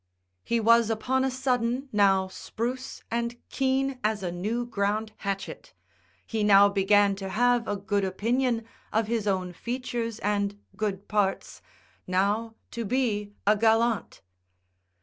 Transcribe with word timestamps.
He 0.43 0.59
was 0.59 0.89
upon 0.89 1.23
a 1.23 1.29
sudden 1.29 1.87
now 1.91 2.27
spruce 2.27 3.03
and 3.11 3.35
keen, 3.49 3.99
as 4.03 4.23
a 4.23 4.31
new 4.31 4.65
ground 4.65 5.11
hatchet. 5.17 5.73
He 6.25 6.43
now 6.43 6.69
began 6.69 7.15
to 7.17 7.29
have 7.29 7.67
a 7.67 7.75
good 7.75 8.03
opinion 8.03 8.65
of 8.91 9.05
his 9.05 9.27
own 9.27 9.53
features 9.53 10.17
and 10.21 10.57
good 10.75 11.07
parts, 11.07 11.61
now 12.07 12.55
to 12.71 12.83
be 12.83 13.33
a 13.45 13.55
gallant. 13.55 14.23